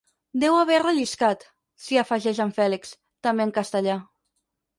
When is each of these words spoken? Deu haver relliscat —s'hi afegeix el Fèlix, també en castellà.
Deu 0.43 0.55
haver 0.61 0.77
relliscat 0.83 1.45
—s'hi 1.83 1.99
afegeix 2.03 2.41
el 2.47 2.55
Fèlix, 2.57 2.95
també 3.29 3.47
en 3.51 3.55
castellà. 3.61 4.01